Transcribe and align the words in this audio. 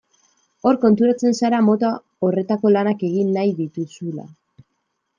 Hor 0.69 0.79
konturatzen 0.85 1.37
zara 1.41 1.59
mota 1.67 1.93
horretako 2.29 2.75
lanak 2.79 3.07
egin 3.13 3.33
nahi 3.39 3.57
dituzula. 3.63 4.31